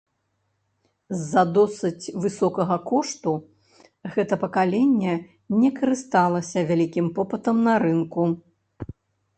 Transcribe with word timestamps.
З-за 1.17 1.43
досыць 1.57 2.11
высокага 2.23 2.77
кошту 2.93 3.35
гэта 4.17 4.33
пакаленне 4.45 5.13
не 5.61 5.69
карысталася 5.77 6.59
вялікім 6.73 7.05
попытам 7.21 7.57
на 7.71 7.75
рынку. 7.87 8.23